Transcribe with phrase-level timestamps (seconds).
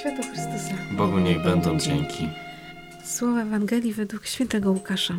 [0.00, 0.74] Święto Chrystusa.
[0.96, 2.28] Bogu niech będą dzięki.
[3.04, 5.18] Słowa Ewangelii według świętego Łukasza.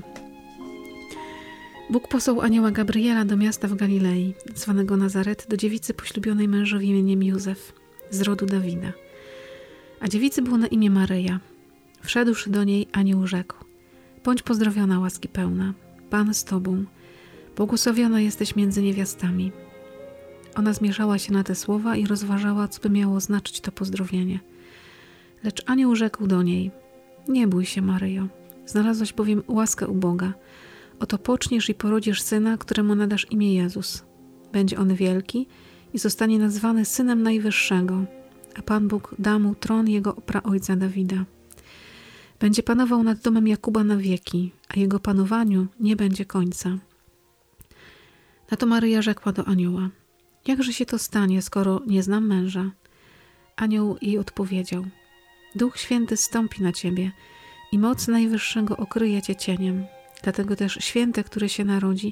[1.89, 7.23] Bóg posłał anioła Gabriela do miasta w Galilei, zwanego Nazaret, do dziewicy poślubionej mężowi imieniem
[7.23, 7.73] Józef,
[8.09, 8.93] z rodu Dawida.
[9.99, 11.39] A dziewicy było na imię Maryja.
[12.03, 13.55] Wszedłszy do niej, anioł rzekł:
[14.23, 15.73] Bądź pozdrowiona, łaski pełna,
[16.09, 16.85] Pan z tobą,
[17.55, 19.51] błogosławiona jesteś między niewiastami.
[20.55, 24.39] Ona zmieszała się na te słowa i rozważała, co by miało znaczyć to pozdrowienie.
[25.43, 26.71] Lecz anioł rzekł do niej:
[27.27, 28.27] Nie bój się, Maryjo.
[28.65, 30.33] Znalazłaś bowiem łaskę u Boga.
[30.99, 34.05] Oto poczniesz i porodzisz syna, któremu nadasz imię Jezus.
[34.53, 35.47] Będzie on wielki
[35.93, 38.03] i zostanie nazwany synem Najwyższego,
[38.55, 41.25] a Pan Bóg da mu tron jego praojca Dawida.
[42.43, 46.77] Będzie panował nad domem Jakuba na wieki, a jego panowaniu nie będzie końca.
[48.51, 49.89] Na to Maryja rzekła do anioła:
[50.47, 52.71] Jakże się to stanie, skoro nie znam męża?
[53.55, 54.85] Anioł jej odpowiedział:
[55.55, 57.11] Duch Święty stąpi na ciebie
[57.71, 59.85] i moc Najwyższego okryje cię cieniem.
[60.23, 62.11] Dlatego też święte, które się narodzi,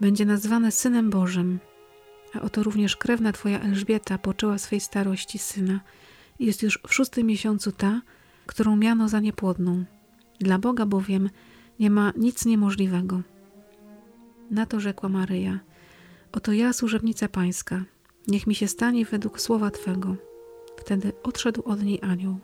[0.00, 1.58] będzie nazwane Synem Bożym.
[2.34, 5.80] A oto również krewna twoja Elżbieta poczęła swej starości syna
[6.40, 8.00] jest już w szóstym miesiącu ta,
[8.46, 9.84] którą miano za niepłodną.
[10.40, 11.30] Dla Boga bowiem
[11.80, 13.22] nie ma nic niemożliwego.
[14.50, 15.60] Na to rzekła Maryja:
[16.32, 17.84] Oto ja, służebnica pańska,
[18.28, 20.16] niech mi się stanie według słowa twego.
[20.76, 22.36] Wtedy odszedł od niej anioł.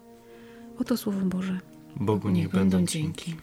[0.79, 1.59] Oto słowo Boże.
[1.97, 3.35] Bogu niech będą dzięki.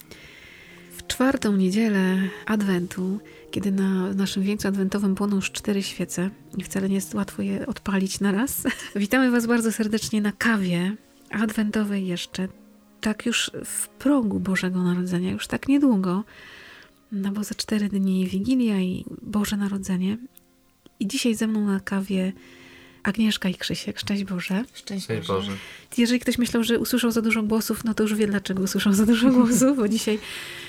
[0.92, 3.20] W czwartą niedzielę Adwentu,
[3.52, 7.68] kiedy na naszym wieńcu adwentowym płoną już cztery świece i wcale nie jest łatwo je
[7.68, 8.64] odpalić na raz,
[8.96, 10.96] witamy Was bardzo serdecznie na kawie
[11.32, 12.48] adwentowej jeszcze,
[13.02, 16.24] tak już w progu Bożego Narodzenia, już tak niedługo,
[17.12, 20.18] no bo za cztery dni Wigilia i Boże Narodzenie.
[21.00, 22.34] I dzisiaj ze mną na kawie
[23.04, 24.00] Agnieszka i Krzysiek.
[24.00, 24.64] Szczęść Boże.
[24.74, 25.52] Szczęść Boże.
[25.98, 29.06] Jeżeli ktoś myślał, że usłyszał za dużo głosów, no to już wie, dlaczego usłyszał za
[29.06, 30.20] dużo głosów, bo dzisiaj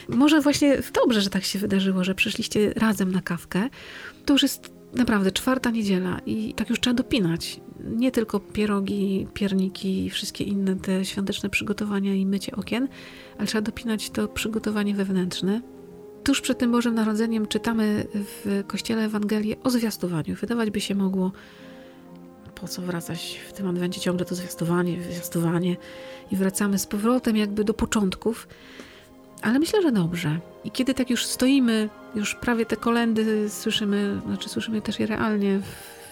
[0.08, 3.68] może właśnie dobrze, że tak się wydarzyło, że przyszliście razem na kawkę.
[4.26, 7.60] To już jest naprawdę czwarta niedziela i tak już trzeba dopinać.
[7.84, 12.88] Nie tylko pierogi, pierniki i wszystkie inne te świąteczne przygotowania i mycie okien,
[13.38, 15.60] ale trzeba dopinać to przygotowanie wewnętrzne.
[16.24, 20.34] Tuż przed tym Bożym Narodzeniem czytamy w Kościele Ewangelię o zwiastowaniu.
[20.34, 21.32] Wydawać by się mogło,
[22.54, 25.76] po co wracać w tym adwencie ciągle to zwiastowanie, zwiastowanie
[26.30, 28.48] i wracamy z powrotem jakby do początków.
[29.42, 30.40] Ale myślę, że dobrze.
[30.64, 35.60] I kiedy tak już stoimy, już prawie te kolendy słyszymy, znaczy słyszymy też je realnie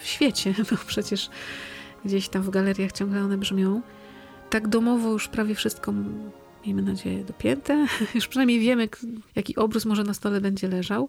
[0.01, 1.31] w świecie, bo przecież
[2.05, 3.83] gdzieś tam w galeriach ciągle one brzmią.
[4.51, 5.95] Tak domowo już prawie wszystko,
[6.65, 7.87] miejmy nadzieję, dopięte.
[8.15, 8.89] Już przynajmniej wiemy,
[9.37, 11.09] jaki obrus może na stole będzie leżał.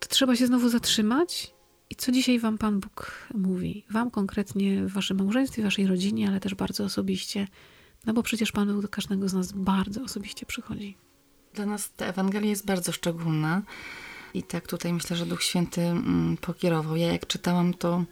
[0.00, 1.54] To trzeba się znowu zatrzymać
[1.90, 3.84] i co dzisiaj Wam Pan Bóg mówi?
[3.90, 7.48] Wam konkretnie w Waszym małżeństwie, Waszej rodzinie, ale też bardzo osobiście.
[8.06, 10.96] No bo przecież Pan Bóg do każdego z nas bardzo osobiście przychodzi.
[11.54, 13.62] Dla nas ta Ewangelia jest bardzo szczególna
[14.34, 16.96] i tak tutaj myślę, że Duch Święty mm, pokierował.
[16.96, 18.04] Ja jak czytałam to,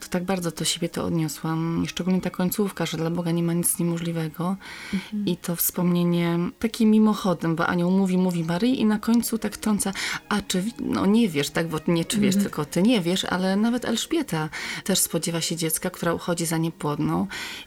[0.00, 1.84] to tak bardzo do siebie to odniosłam.
[1.88, 4.56] Szczególnie ta końcówka, że dla Boga nie ma nic niemożliwego.
[4.94, 5.26] Mhm.
[5.26, 9.92] I to wspomnienie takim mimochodem, bo anioł mówi, mówi Maryi i na końcu tak trąca,
[10.28, 12.42] a czy, no nie wiesz, tak, bo nie czy wiesz, Mhm.
[12.44, 14.48] tylko ty nie wiesz, ale nawet Elżbieta
[14.84, 17.26] też spodziewa się dziecka, która uchodzi za niepłodną.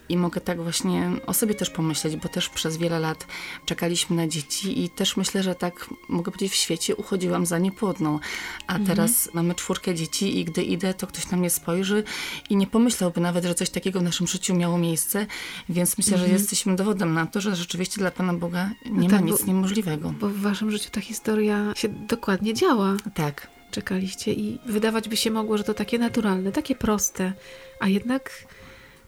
[0.09, 3.27] I mogę tak właśnie o sobie też pomyśleć, bo też przez wiele lat
[3.65, 8.19] czekaliśmy na dzieci i też myślę, że tak mogę powiedzieć w świecie uchodziłam za niepłodną.
[8.67, 8.85] A Mhm.
[8.87, 12.03] teraz mamy czwórkę dzieci i gdy idę, to ktoś na mnie spojrzy
[12.49, 15.25] i nie pomyślałby nawet, że coś takiego w naszym życiu miało miejsce.
[15.69, 19.25] Więc myślę, że jesteśmy dowodem na to, że rzeczywiście dla Pana Boga nie tak, ma
[19.27, 20.13] bo- nic niemożliwego.
[20.19, 22.97] Bo w Waszym życiu ta historia się dokładnie działa.
[23.13, 23.47] Tak.
[23.71, 27.33] Czekaliście i wydawać by się mogło, że to takie naturalne, takie proste,
[27.79, 28.31] a jednak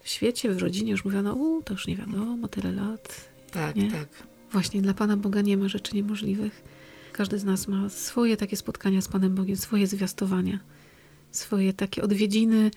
[0.03, 3.29] w świecie, w rodzinie już mówiono, u, to już nie wiadomo, tyle lat.
[3.51, 3.91] Tak, Nie?
[3.91, 4.07] tak.
[4.51, 6.61] Właśnie dla Pana Boga nie ma rzeczy niemożliwych.
[7.14, 10.59] Każdy z nas ma swoje takie spotkania z Panem Bogiem, swoje zwiastowania,
[11.31, 12.72] swoje takie odwiedziny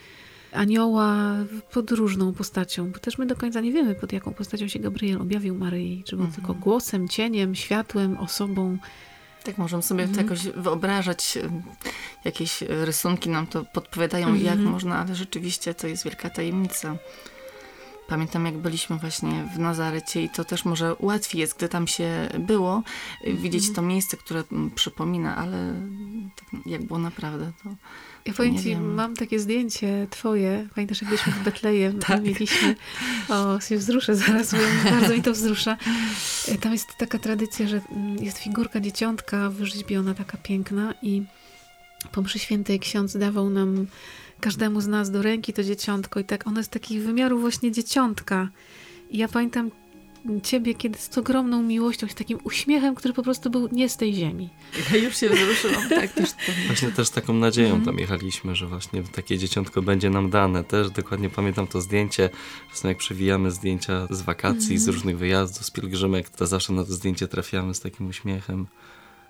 [0.53, 1.35] anioła
[1.73, 5.21] pod różną postacią, bo też my do końca nie wiemy, pod jaką postacią się Gabriel
[5.23, 8.79] objawił Maryi, czy był tylko głosem, cieniem, światłem, osobą.
[9.45, 10.27] Tak, możemy sobie Mhm.
[10.27, 11.39] jakoś wyobrażać,
[12.25, 14.45] jakieś rysunki nam to podpowiadają, Mhm.
[14.45, 16.97] jak można, ale rzeczywiście to jest wielka tajemnica.
[18.09, 22.29] Pamiętam, jak byliśmy właśnie w Nazarecie i to też może łatwiej jest, gdy tam się
[22.39, 22.83] było,
[23.27, 23.75] widzieć Mhm.
[23.75, 25.75] to miejsce, które przypomina, ale
[26.37, 27.71] tak jak było naprawdę, to
[28.27, 30.69] Ja powiem ci, mam takie zdjęcie twoje.
[30.75, 32.09] Pamiętasz, jak byliśmy w Betlejem, Tak.
[32.09, 32.23] tak.
[32.23, 32.75] mieliśmy.
[33.29, 35.77] O, się wzruszę zaraz, bo bardzo mi to wzrusza.
[36.49, 41.23] E, Tam jest taka tradycja, że mm, jest figurka dzieciątka wyrzeźbiona, taka piękna i
[42.13, 43.87] po mszy świętej ksiądz dawał nam
[44.45, 48.49] każdemu z nas do ręki to dzieciątko i tak ono jest takich wymiarów właśnie dzieciątka.
[49.11, 49.71] I ja pamiętam
[50.43, 54.15] ciebie, kiedy z ogromną miłością, z takim uśmiechem, który po prostu był nie z tej
[54.15, 54.51] ziemi.
[54.93, 55.89] ja już się wzruszyłam.
[55.89, 56.53] Tak, też to...
[56.67, 57.85] Właśnie też z taką nadzieją Mhm.
[57.85, 60.65] tam jechaliśmy, że właśnie takie dzieciątko będzie nam dane.
[60.65, 62.31] Też dokładnie pamiętam to zdjęcie,
[62.71, 64.95] czasem jak przewijamy zdjęcia z wakacji, z Mhm.
[64.95, 68.67] różnych wyjazdów, z pielgrzymek, to zawsze na to zdjęcie trafiamy z takim uśmiechem.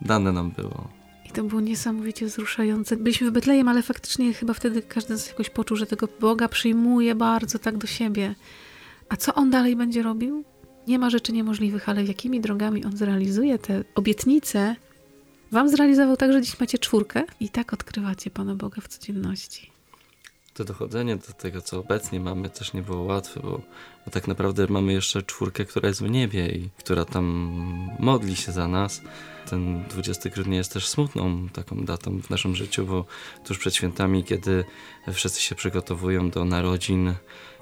[0.00, 0.88] Dane nam było.
[1.34, 2.96] To było niesamowicie wzruszające.
[2.96, 6.48] Byliśmy w Betlejem, ale faktycznie chyba wtedy każdy z nas jakoś poczuł, że tego Boga
[6.48, 8.34] przyjmuje bardzo tak do siebie.
[9.08, 10.44] A co On dalej będzie robił?
[10.86, 14.76] Nie ma rzeczy niemożliwych, ale jakimi drogami On zrealizuje te obietnice?
[15.52, 19.70] Wam zrealizował tak, że dziś macie czwórkę i tak odkrywacie Pana Boga w codzienności.
[20.54, 23.60] To dochodzenie do tego, co obecnie mamy, też nie było łatwe, bo,
[24.04, 27.26] bo tak naprawdę mamy jeszcze czwórkę, która jest w niebie i która tam
[27.98, 29.02] modli się za nas.
[29.50, 33.04] Ten 20 grudnia jest też smutną taką datą w naszym życiu, bo
[33.44, 34.64] tuż przed świętami, kiedy
[35.12, 37.14] wszyscy się przygotowują do narodzin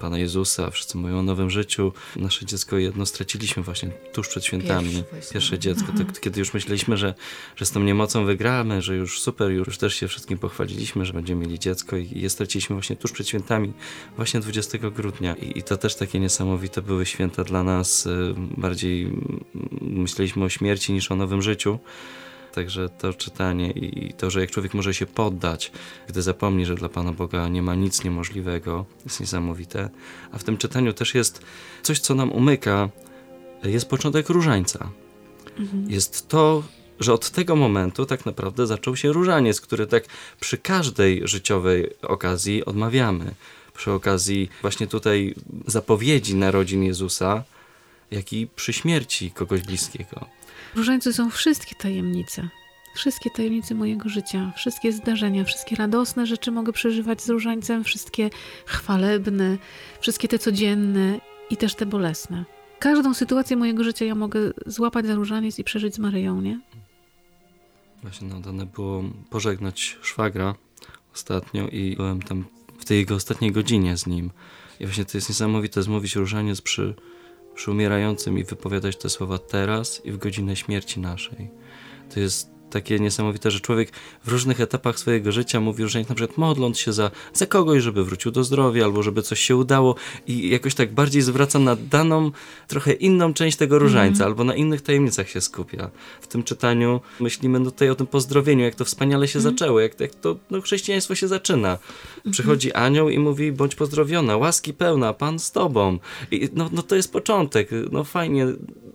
[0.02, 5.04] Pana Jezusa, wszyscy mówią o nowym życiu, nasze dziecko jedno straciliśmy właśnie tuż przed świętami.
[5.12, 5.32] Pierwsze.
[5.32, 7.14] Pierwsze dziecko, to, kiedy już myśleliśmy, że,
[7.56, 11.46] że z tą niemocą wygramy, że już super, już też się wszystkim pochwaliliśmy, że będziemy
[11.46, 13.72] mieli dziecko i je straciliśmy właśnie tuż przed świętami,
[14.16, 15.34] właśnie 20 grudnia.
[15.34, 18.06] I, i to też takie niesamowite były święta dla nas.
[18.06, 19.44] y, Bardziej mm,
[19.80, 21.78] myśleliśmy o śmierci niż o nowym życiu.
[22.54, 25.72] Także to czytanie i to, że jak człowiek może się poddać,
[26.08, 29.90] gdy zapomni, że dla Pana Boga nie ma nic niemożliwego, jest niesamowite.
[30.32, 31.42] A w tym czytaniu też jest
[31.82, 32.88] coś, co nam umyka,
[33.64, 34.90] jest początek różańca.
[35.88, 36.62] Jest to,
[37.00, 40.04] że od tego momentu tak naprawdę zaczął się różaniec, który tak
[40.40, 43.34] przy każdej życiowej okazji odmawiamy.
[43.74, 45.34] Przy okazji właśnie tutaj
[45.66, 47.44] zapowiedzi narodzin Jezusa,
[48.10, 50.26] jak i przy śmierci kogoś bliskiego.
[50.74, 52.48] W różańcu są wszystkie tajemnice.
[52.94, 58.30] Wszystkie tajemnice mojego życia, wszystkie zdarzenia, wszystkie radosne rzeczy mogę przeżywać z różańcem, wszystkie
[58.66, 59.58] chwalebne,
[60.00, 61.20] wszystkie te codzienne
[61.50, 62.44] i też te bolesne.
[62.78, 66.60] Każdą sytuację mojego życia ja mogę złapać za różaniec i przeżyć z Maryją, nie?
[68.02, 70.54] Właśnie no, dane było pożegnać szwagra
[71.14, 72.44] ostatnio i byłem tam
[72.82, 74.30] w tej jego ostatniej godzinie z nim.
[74.80, 76.94] I właśnie to jest niesamowite zmówić różaniec przy,
[77.54, 81.50] przy umierającym i wypowiadać te słowa teraz i w godzinę śmierci naszej.
[82.14, 83.92] To jest takie niesamowite, że człowiek
[84.24, 88.04] w różnych etapach swojego życia mówi różaniec, na przykład modląc się za, za kogoś, żeby
[88.04, 89.94] wrócił do zdrowia albo żeby coś się udało
[90.26, 92.30] i jakoś tak bardziej zwraca na daną,
[92.68, 95.90] trochę inną część tego różańca albo na innych tajemnicach się skupia.
[96.20, 100.00] W tym czytaniu myślimy no tutaj o tym pozdrowieniu, jak to wspaniale się zaczęło, jak,
[100.00, 101.78] jak to no, chrześcijaństwo się zaczyna.
[102.30, 105.98] Przychodzi anioł i mówi, bądź pozdrowiona, łaski pełna, Pan z tobą.
[106.30, 108.46] I no, no to jest początek, no fajnie,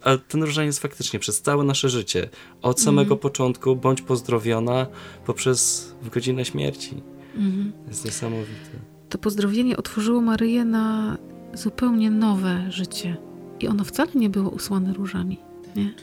[0.04, 2.30] ale ten różaniec faktycznie przez całe nasze życie,
[2.62, 4.88] od samego początku, bądź pozdrowiona
[5.26, 7.04] poprzez w godzinę śmierci.
[7.36, 7.72] Mhm.
[7.88, 8.70] Jest niesamowite.
[9.10, 11.18] To pozdrowienie otworzyło Maryję na
[11.54, 13.18] zupełnie nowe życie.
[13.60, 15.40] I ono wcale nie było usłane różami,
[15.76, 15.94] nie?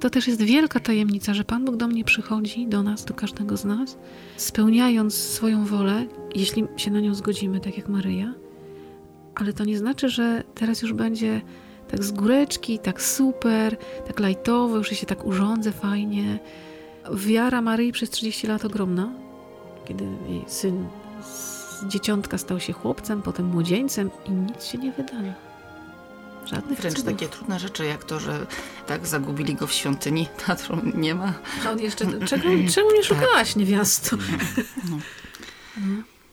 [0.00, 3.56] To też jest wielka tajemnica, że Pan Bóg do mnie przychodzi, do nas, do każdego
[3.56, 3.98] z nas,
[4.36, 8.34] spełniając swoją wolę, jeśli się na nią zgodzimy, tak jak Maryja.
[9.34, 11.40] Ale to nie znaczy, że teraz już będzie
[11.90, 13.76] tak z góreczki, tak super,
[14.06, 16.38] tak lajtowo, już się tak urządzę fajnie.
[17.14, 19.12] Wiara Maryi przez 30 lat ogromna,
[19.84, 20.86] kiedy jej syn
[21.22, 25.34] z dzieciątka stał się chłopcem, potem młodzieńcem i nic się nie wydarzy.
[26.44, 27.12] Żadnych Wręcz cudów.
[27.12, 28.46] takie trudne rzeczy, jak to, że
[28.86, 31.34] tak zagubili go w świątyni, Teatru nie ma.
[31.66, 34.16] A on jeszcze, czego, czemu nie szukałaś niewiasto?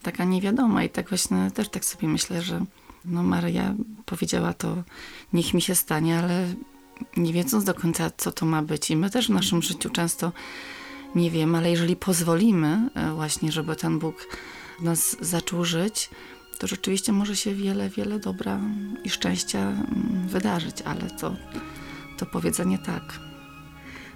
[0.04, 2.66] Taka niewiadoma i tak właśnie też tak sobie myślę, że
[3.08, 4.84] no Maryja powiedziała to,
[5.34, 6.48] niech mi się stanie, ale
[7.18, 8.92] nie wiedząc do końca, co to ma być.
[8.92, 10.32] I my też w naszym życiu często
[11.16, 14.38] nie wiemy, ale jeżeli pozwolimy e, właśnie, żeby ten Bóg
[14.82, 16.10] nas zaczął żyć,
[16.60, 18.60] to rzeczywiście może się wiele, wiele dobra
[19.04, 21.36] i szczęścia mm, wydarzyć, ale to,
[22.18, 23.20] to powiedzenie tak.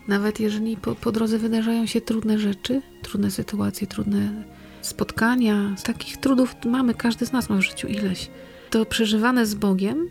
[0.08, 4.44] Nawet jeżeli po, po drodze wydarzają się trudne rzeczy, trudne sytuacje, trudne
[4.82, 8.30] spotkania, takich trudów mamy, każdy z nas ma w życiu ileś.
[8.70, 10.10] To przeżywane z Bogiem,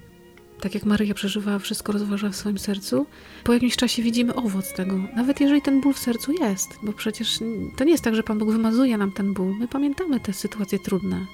[0.61, 3.07] tak jak Maryja przeżywała wszystko, rozważa w swoim sercu,
[3.45, 4.99] po jakimś czasie widzimy owoc tego.
[5.17, 7.39] Nawet jeżeli ten ból w sercu jest, bo przecież
[7.77, 9.55] to nie jest tak, że Pan Bóg wymazuje nam ten ból.
[9.59, 11.27] My pamiętamy te sytuacje trudne.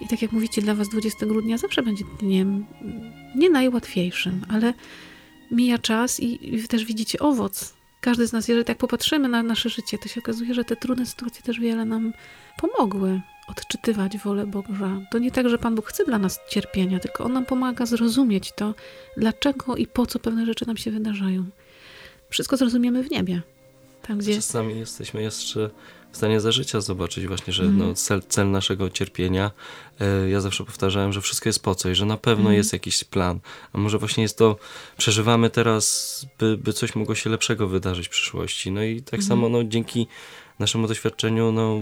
[0.00, 2.66] I tak jak mówicie, dla Was 20 grudnia zawsze będzie dniem
[3.36, 4.74] nie najłatwiejszym, ale
[5.50, 7.74] mija czas i, i też widzicie owoc.
[8.00, 11.06] Każdy z nas, jeżeli tak popatrzymy na nasze życie, to się okazuje, że te trudne
[11.06, 12.12] sytuacje też wiele nam
[12.60, 14.90] pomogły odczytywać wolę Boga.
[15.10, 18.52] To nie tak, że Pan Bóg chce dla nas cierpienia, tylko On nam pomaga zrozumieć
[18.56, 18.74] to,
[19.16, 21.44] dlaczego i po co pewne rzeczy nam się wydarzają.
[22.30, 23.42] Wszystko zrozumiemy w niebie.
[24.02, 24.34] Tam, gdzie...
[24.34, 25.70] Czasami jesteśmy jeszcze
[26.12, 27.88] w stanie za życia zobaczyć właśnie, że Mhm.
[27.88, 29.50] no, cel, cel naszego cierpienia,
[30.00, 32.56] e, ja zawsze powtarzałem, że wszystko jest po co i że na pewno Mhm.
[32.56, 33.40] jest jakiś plan.
[33.72, 34.56] A może właśnie jest to,
[34.98, 38.70] przeżywamy teraz, by, by coś mogło się lepszego wydarzyć w przyszłości.
[38.72, 39.28] No i tak Mhm.
[39.28, 40.06] samo no, dzięki
[40.58, 41.80] naszemu doświadczeniu no,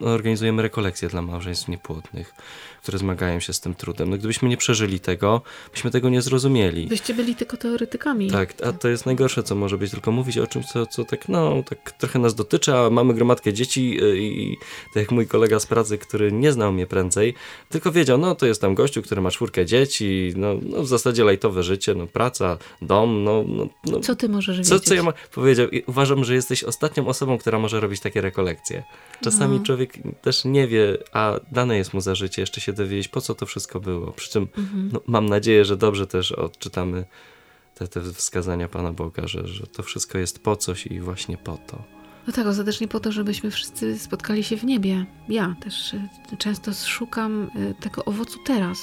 [0.00, 2.34] no, organizujemy rekolekcje dla małżeństw niepłodnych,
[2.82, 4.10] które zmagają się z tym trudem.
[4.10, 6.86] No, gdybyśmy nie przeżyli tego, byśmy tego nie zrozumieli.
[6.86, 8.30] Byście byli tylko teoretykami.
[8.30, 11.28] Tak, a to jest najgorsze, co może być, tylko mówić o czymś, co, co tak,
[11.28, 14.56] no, tak trochę nas dotyczy, a mamy gromadkę dzieci y, i
[14.94, 17.34] tak jak mój kolega z pracy, który nie znał mnie prędzej,
[17.68, 21.24] tylko wiedział, no to jest tam gościu, który ma czwórkę dzieci, no, no w zasadzie
[21.24, 24.88] lajtowe życie, no praca, dom, no, no, no Co ty możesz co, wiedzieć?
[24.88, 25.12] co ja ma...
[25.34, 25.68] powiedział?
[25.68, 28.82] I uważam, że jesteś ostatnią osobą, która może robić takie rekolekcje.
[29.20, 29.64] Czasami No.
[29.64, 33.34] człowiek też nie wie, a dane jest mu za życie, jeszcze się dowiedzieć, po co
[33.34, 34.12] to wszystko było.
[34.12, 34.90] Przy czym Mhm.
[34.92, 37.04] no, mam nadzieję, że dobrze też odczytamy
[37.74, 41.58] te, te wskazania Pana Boga, że, że to wszystko jest po coś i właśnie po
[41.66, 41.82] to.
[42.26, 45.06] No tak, ostatecznie po to, żebyśmy wszyscy spotkali się w niebie.
[45.28, 48.78] Ja też y, często szukam y, tego owocu teraz.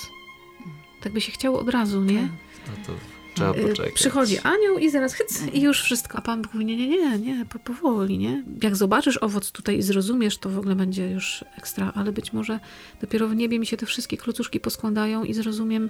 [1.03, 2.22] Tak by się chciało od razu, nie?
[2.67, 2.91] No to
[3.36, 3.94] trzeba Y, poczekać.
[3.94, 6.18] Przychodzi anioł i zaraz hyc, i już wszystko.
[6.18, 8.44] A Pan Bóg mówi, nie, nie, nie, nie, po, powoli, nie?
[8.63, 12.60] Jak zobaczysz owoc tutaj i zrozumiesz, to w ogóle będzie już ekstra, ale być może
[13.01, 15.89] dopiero w niebie mi się te wszystkie klucuszki poskładają i zrozumiem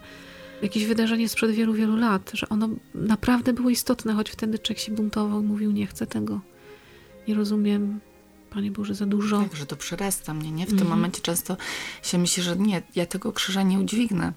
[0.62, 4.92] jakieś wydarzenie sprzed wielu, wielu lat, że ono naprawdę było istotne, choć wtedy człowiek się
[4.92, 6.42] buntował i mówił, nie chcę tego,
[7.28, 8.00] nie rozumiem,
[8.50, 9.40] Panie Boże, za dużo.
[9.42, 10.66] Tak, że to przerasta mnie, nie?
[10.66, 10.80] W Mhm.
[10.80, 11.58] tym momencie często
[12.04, 14.34] się myśli, że nie, ja tego krzyża nie udźwignę.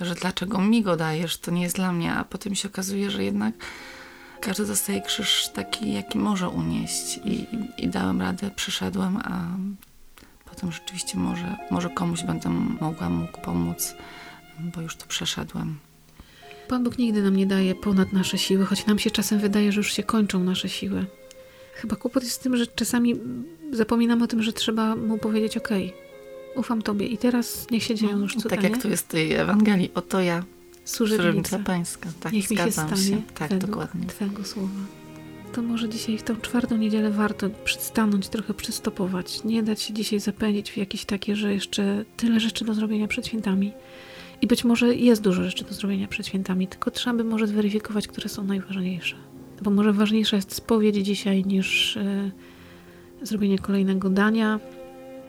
[0.00, 3.24] Że dlaczego mi go dajesz, to nie jest dla mnie, a potem się okazuje, że
[3.24, 3.54] jednak
[4.40, 7.20] każdy dostaje krzyż taki, jaki może unieść.
[7.24, 7.46] I,
[7.78, 9.46] i, dałem radę, przyszedłem, a
[10.50, 12.48] potem rzeczywiście może, może komuś będę
[12.80, 13.94] mogła, mógł pomóc,
[14.58, 15.78] bo już to przeszedłem.
[16.68, 19.80] Pan Bóg nigdy nam nie daje ponad nasze siły, choć nam się czasem wydaje, że
[19.80, 21.06] już się kończą nasze siły.
[21.74, 23.14] Chyba kłopot jest z tym, że czasami
[23.72, 25.68] zapominamy o tym, że trzeba mu powiedzieć: OK,
[26.56, 28.48] ufam Tobie i teraz niech się dzieją już cuda.
[28.48, 28.82] tak jak nie?
[28.82, 30.44] tu jest w tej Ewangelii, oto ja,
[30.84, 31.58] Służebnica.
[31.58, 32.08] pańska.
[32.20, 33.22] Tak, niech mi się stanie się.
[33.34, 34.06] Tak, według dokładnie.
[34.06, 34.80] Twojego słowa.
[35.52, 39.44] To może dzisiaj w tą czwartą niedzielę warto przystanąć, trochę przystopować.
[39.44, 43.26] Nie dać się dzisiaj zapędzić w jakieś takie, że jeszcze tyle rzeczy do zrobienia przed
[43.26, 43.72] świętami.
[44.42, 48.08] I być może jest dużo rzeczy do zrobienia przed świętami, tylko trzeba by może zweryfikować,
[48.08, 49.16] które są najważniejsze.
[49.62, 52.30] Bo może ważniejsza jest spowiedź dzisiaj niż e,
[53.22, 54.60] zrobienie kolejnego dania.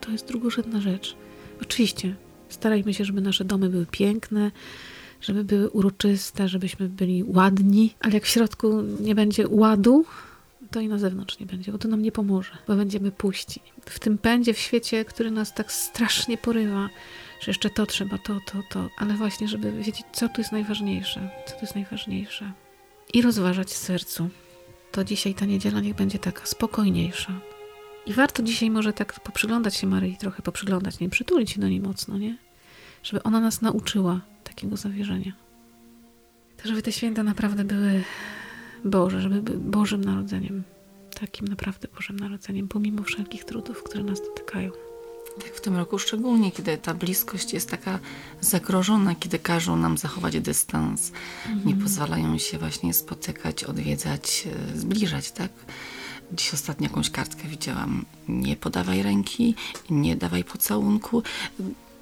[0.06, 1.16] To jest drugorzędna rzecz.
[1.62, 2.16] Oczywiście,
[2.50, 4.52] starajmy się, żeby nasze domy były piękne,
[5.22, 10.06] żeby były uroczyste, żebyśmy byli ładni, ale jak w środku nie będzie ładu,
[10.72, 13.62] to i na zewnątrz nie będzie, bo to nam nie pomoże, bo będziemy puści.
[13.86, 16.90] W tym pędzie, w świecie, który nas tak strasznie porywa,
[17.42, 21.30] że jeszcze to trzeba, to, to, to, ale właśnie, żeby wiedzieć, co tu jest najważniejsze,
[21.48, 22.52] co tu jest najważniejsze
[23.14, 24.30] i rozważać w sercu.
[24.92, 27.34] To dzisiaj ta niedziela niech będzie taka spokojniejsza.
[28.06, 31.80] I warto dzisiaj może tak poprzyglądać się Maryi, trochę poprzyglądać, nie przytulić się do niej
[31.80, 32.38] mocno, nie?
[33.04, 35.34] Żeby ona nas nauczyła takiego zawierzenia.
[36.58, 38.04] Tak, żeby te święta naprawdę były
[38.86, 40.64] Boże, żeby były Bożym Narodzeniem.
[41.20, 44.72] Takim naprawdę Bożym Narodzeniem, pomimo wszelkich trudów, które nas dotykają.
[45.38, 48.00] Tak w tym roku szczególnie, kiedy ta bliskość jest taka
[48.42, 51.12] zagrożona, kiedy każą nam zachować dystans,
[51.66, 55.52] nie pozwalają się właśnie spotykać, odwiedzać, e, zbliżać, tak?
[56.34, 58.06] Dziś ostatnio jakąś kartkę widziałam.
[58.28, 59.56] Nie podawaj ręki,
[59.90, 61.24] nie dawaj pocałunku.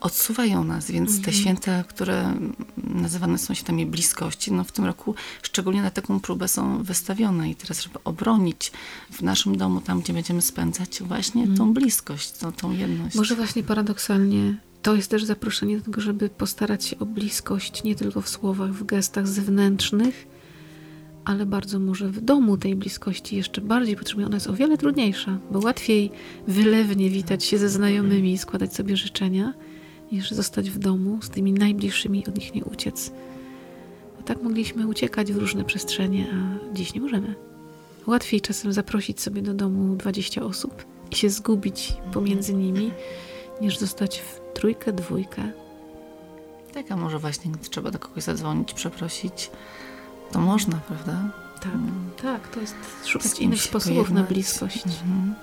[0.01, 2.33] Odsuwają nas, więc te święta, które
[2.77, 7.49] nazywane są świętami bliskości, no w tym roku szczególnie na taką próbę są wystawione.
[7.49, 8.71] I teraz, żeby obronić
[9.11, 13.15] w naszym domu, tam gdzie będziemy spędzać właśnie tą bliskość, tą, tą jedność.
[13.15, 17.95] Może właśnie paradoksalnie to jest też zaproszenie do tego, żeby postarać się o bliskość nie
[17.95, 20.27] tylko w słowach, w gestach zewnętrznych,
[21.25, 24.27] ale bardzo może w domu tej bliskości jeszcze bardziej potrzebuje.
[24.27, 26.11] Ona jest o wiele trudniejsza, bo łatwiej
[26.47, 29.53] wylewnie witać się ze znajomymi i składać sobie życzenia,
[30.11, 33.11] niż zostać w domu z tymi najbliższymi i od nich nie uciec.
[34.17, 37.35] Bo tak mogliśmy uciekać w różne przestrzenie, a dziś nie możemy.
[38.07, 42.91] Łatwiej czasem zaprosić sobie do domu 20 osób i się zgubić pomiędzy nimi,
[43.61, 45.51] niż zostać w trójkę, dwójkę.
[46.73, 49.51] Tak, a może właśnie trzeba do kogoś zadzwonić, przeprosić,
[50.33, 51.29] to można, prawda?
[51.61, 52.09] Tak, Mm.
[52.21, 52.75] tak, to jest
[53.05, 54.27] szukać innych sposobów na pojednać.
[54.29, 54.83] bliskość.
[54.85, 55.33] Mhm.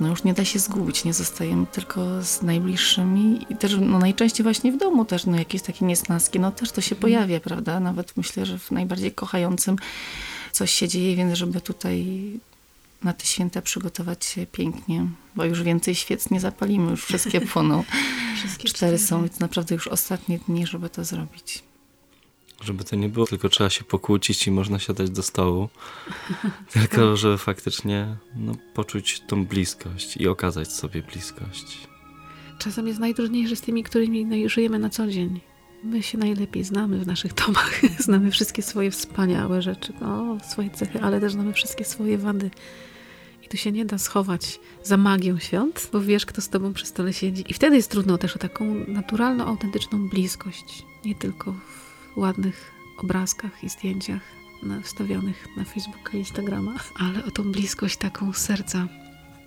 [0.00, 4.42] no już nie da się zgubić, nie zostajemy tylko z najbliższymi i też no najczęściej
[4.44, 7.80] właśnie w domu też no jakieś takie niesnaski, no też to się pojawia, prawda?
[7.80, 9.76] Nawet myślę, że w najbardziej kochającym
[10.52, 12.04] coś się dzieje, więc żeby tutaj
[13.02, 17.84] na te święta przygotować się pięknie, bo już więcej świec nie zapalimy, już wszystkie płoną.
[18.38, 21.62] Wszystkie Cztery są, więc naprawdę już ostatnie dni, żeby to zrobić.
[22.60, 25.68] Żeby to nie było, tylko trzeba się pokłócić i można siadać do stołu.
[26.72, 31.88] tylko, żeby faktycznie no, poczuć tą bliskość i okazać sobie bliskość.
[32.58, 35.40] Czasem jest najtrudniejsze z tymi, którymi no, żyjemy na co dzień.
[35.84, 37.80] My się najlepiej znamy w naszych domach.
[37.98, 42.50] znamy wszystkie swoje wspaniałe rzeczy, o, swoje cechy, ale też znamy wszystkie swoje wady.
[43.44, 46.86] I tu się nie da schować za magią świąt, bo wiesz, kto z tobą przy
[46.86, 47.44] stole siedzi.
[47.48, 50.82] I wtedy jest trudno też o taką naturalną, autentyczną bliskość.
[51.04, 54.22] Nie tylko w ładnych obrazkach i zdjęciach
[54.62, 58.88] na, wstawionych na Facebooka i Instagrama, ale o tą bliskość taką serca.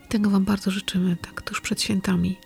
[0.09, 2.37] Tego Wam bardzo życzymy, tak tuż przed świętami.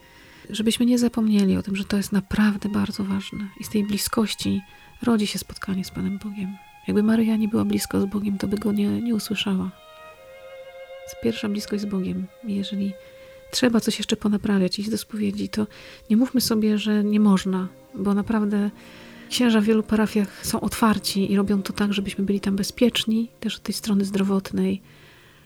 [0.49, 3.47] Żebyśmy nie zapomnieli o tym, że to jest naprawdę bardzo ważne.
[3.59, 4.61] I z tej bliskości
[5.03, 6.57] rodzi się spotkanie z Panem Bogiem.
[6.87, 9.71] Jakby Maryja nie była blisko z Bogiem, to by go nie, nie usłyszała.
[11.23, 12.27] Pierwsza bliskość z Bogiem.
[12.43, 12.93] Jeżeli
[13.51, 15.67] trzeba coś jeszcze ponaprawiać, iść do spowiedzi, to
[16.09, 18.71] nie mówmy sobie, że nie można, bo naprawdę
[19.29, 23.55] księża w wielu parafiach są otwarci i robią to tak, żebyśmy byli tam bezpieczni, też
[23.55, 24.81] od tej strony zdrowotnej.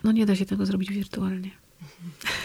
[0.04, 1.52] No nie da się tego zrobić wirtualnie.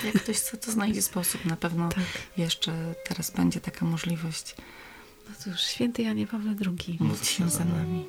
[0.05, 1.45] Jak ktoś chce, to znajdzie sposób.
[1.45, 2.05] Na pewno Tak.
[2.37, 4.57] jeszcze teraz będzie taka możliwość.
[5.29, 6.97] No cóż, święty Janie Pawle II.
[7.01, 8.05] Módl się za nami.